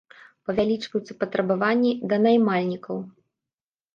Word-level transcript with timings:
Павялічваюцца 0.49 1.07
і 1.15 1.17
патрабаванні 1.23 1.91
да 2.13 2.19
наймальнікаў. 2.25 2.95